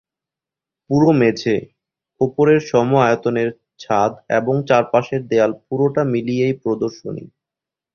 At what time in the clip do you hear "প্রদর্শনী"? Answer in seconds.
6.63-7.25